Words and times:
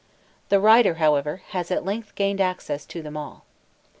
The 0.49 0.59
writer, 0.59 0.95
however, 0.95 1.43
has 1.49 1.69
at 1.69 1.85
length 1.85 2.15
gained 2.15 2.41
access 2.41 2.87
to 2.87 3.03
them 3.03 3.15
all. 3.15 3.45